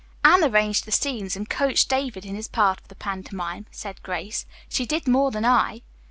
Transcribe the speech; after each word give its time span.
"Anne 0.23 0.43
arranged 0.43 0.85
the 0.85 0.91
scenes 0.91 1.35
and 1.35 1.47
coached 1.47 1.87
David 1.87 2.25
in 2.25 2.33
his 2.33 2.47
part 2.47 2.79
of 2.81 2.87
the 2.87 2.95
pantomime," 2.95 3.67
said 3.69 4.01
Grace. 4.01 4.47
"She 4.67 4.83
did 4.87 5.07
more 5.07 5.29
than 5.29 5.45
I." 5.45 5.83